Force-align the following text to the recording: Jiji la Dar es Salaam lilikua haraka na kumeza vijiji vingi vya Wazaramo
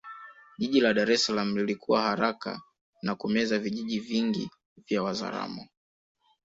Jiji 0.59 0.79
la 0.85 0.93
Dar 0.97 1.11
es 1.15 1.25
Salaam 1.25 1.51
lilikua 1.57 2.01
haraka 2.01 2.61
na 3.01 3.15
kumeza 3.15 3.59
vijiji 3.59 3.99
vingi 3.99 4.49
vya 4.87 5.03
Wazaramo 5.03 5.67